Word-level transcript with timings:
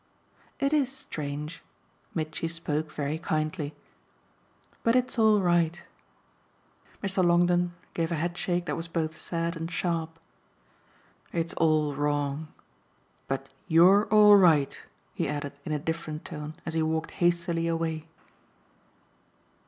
"It 0.59 0.73
IS 0.73 0.91
strange." 0.91 1.61
Mitchy 2.15 2.47
spoke 2.47 2.91
very 2.91 3.19
kindly. 3.19 3.75
"But 4.81 4.95
it's 4.95 5.19
all 5.19 5.41
right." 5.43 5.83
Mr. 7.03 7.23
Longdon 7.23 7.75
gave 7.93 8.11
a 8.11 8.15
headshake 8.15 8.65
that 8.65 8.75
was 8.75 8.87
both 8.87 9.15
sad 9.15 9.55
and 9.55 9.71
sharp. 9.71 10.19
"It's 11.31 11.53
all 11.53 11.93
wrong. 11.93 12.47
But 13.27 13.49
YOU'RE 13.67 14.07
all 14.07 14.37
right!" 14.37 14.81
he 15.13 15.27
added 15.29 15.53
in 15.65 15.71
a 15.71 15.77
different 15.77 16.25
tone 16.25 16.55
as 16.65 16.73
he 16.73 16.81
walked 16.81 17.11
hastily 17.21 17.67
away. 17.67 18.07